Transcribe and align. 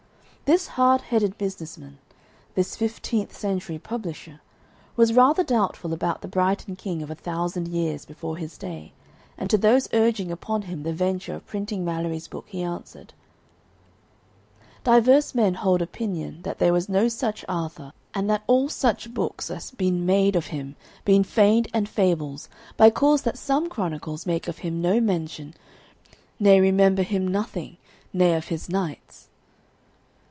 This 0.51 0.67
hard 0.67 0.99
headed 1.03 1.37
business 1.37 1.77
man, 1.77 1.97
this 2.55 2.75
fifteenth 2.75 3.33
century 3.33 3.79
publisher, 3.79 4.41
was 4.97 5.13
rather 5.13 5.45
doubtful 5.45 5.93
about 5.93 6.21
the 6.21 6.27
Briton 6.27 6.75
king 6.75 7.01
of 7.01 7.09
a 7.09 7.15
thousand 7.15 7.69
years 7.69 8.03
before 8.03 8.35
his 8.35 8.57
day, 8.57 8.91
and 9.37 9.49
to 9.49 9.57
those 9.57 9.87
urging 9.93 10.29
upon 10.29 10.63
him 10.63 10.83
the 10.83 10.91
venture 10.91 11.35
of 11.35 11.45
printing 11.47 11.85
Malory's 11.85 12.27
book 12.27 12.43
he 12.49 12.61
answered: 12.63 13.13
"Dyuers 14.83 15.33
men 15.33 15.53
holde 15.53 15.79
oppynyon 15.79 16.43
that 16.43 16.59
there 16.59 16.73
was 16.73 16.89
no 16.89 17.05
suche 17.07 17.45
Arthur 17.47 17.93
and 18.13 18.29
that 18.29 18.43
alle 18.49 18.67
suche 18.67 19.07
bookes 19.07 19.49
as 19.49 19.71
been 19.71 20.05
maad 20.05 20.35
of 20.35 20.47
hym 20.47 20.75
ben 21.05 21.23
fayned 21.23 21.69
and 21.73 21.87
fables 21.87 22.49
by 22.75 22.89
cause 22.89 23.21
that 23.21 23.37
somme 23.37 23.69
cronycles 23.69 24.25
make 24.25 24.49
of 24.49 24.57
him 24.57 24.81
no 24.81 24.99
mencyon 24.99 25.53
ne 26.41 26.59
remember 26.59 27.03
him 27.03 27.25
noo 27.25 27.43
thynge 27.45 27.77
ne 28.11 28.33
of 28.35 28.49
his 28.49 28.67
knyghtes." 28.67 29.27